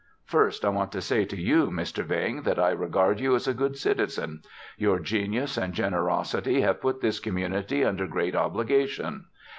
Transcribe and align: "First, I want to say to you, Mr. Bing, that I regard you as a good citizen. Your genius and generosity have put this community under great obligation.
"First, 0.25 0.65
I 0.65 0.69
want 0.69 0.91
to 0.93 0.99
say 1.01 1.25
to 1.25 1.39
you, 1.39 1.67
Mr. 1.67 2.07
Bing, 2.07 2.41
that 2.41 2.57
I 2.57 2.71
regard 2.71 3.19
you 3.19 3.35
as 3.35 3.47
a 3.47 3.53
good 3.53 3.77
citizen. 3.77 4.41
Your 4.75 4.97
genius 4.97 5.57
and 5.57 5.75
generosity 5.75 6.61
have 6.61 6.81
put 6.81 7.01
this 7.01 7.19
community 7.19 7.85
under 7.85 8.07
great 8.07 8.35
obligation. 8.35 9.25